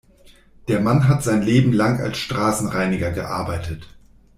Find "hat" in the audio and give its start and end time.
1.07-1.21